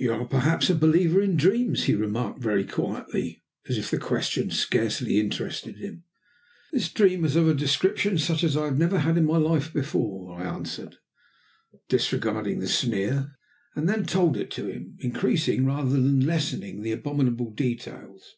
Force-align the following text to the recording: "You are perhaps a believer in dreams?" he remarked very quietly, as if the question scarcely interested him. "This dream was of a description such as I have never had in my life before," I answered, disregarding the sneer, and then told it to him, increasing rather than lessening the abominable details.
"You 0.00 0.12
are 0.14 0.24
perhaps 0.24 0.68
a 0.68 0.74
believer 0.74 1.22
in 1.22 1.36
dreams?" 1.36 1.84
he 1.84 1.94
remarked 1.94 2.40
very 2.40 2.64
quietly, 2.66 3.44
as 3.68 3.78
if 3.78 3.88
the 3.88 3.98
question 3.98 4.50
scarcely 4.50 5.20
interested 5.20 5.76
him. 5.76 6.02
"This 6.72 6.88
dream 6.88 7.22
was 7.22 7.36
of 7.36 7.46
a 7.46 7.54
description 7.54 8.18
such 8.18 8.42
as 8.42 8.56
I 8.56 8.64
have 8.64 8.76
never 8.78 8.98
had 8.98 9.16
in 9.16 9.24
my 9.24 9.36
life 9.36 9.72
before," 9.72 10.36
I 10.36 10.42
answered, 10.42 10.96
disregarding 11.88 12.58
the 12.58 12.66
sneer, 12.66 13.36
and 13.76 13.88
then 13.88 14.06
told 14.06 14.36
it 14.36 14.50
to 14.58 14.66
him, 14.66 14.96
increasing 14.98 15.64
rather 15.64 15.90
than 15.90 16.26
lessening 16.26 16.82
the 16.82 16.90
abominable 16.90 17.52
details. 17.52 18.34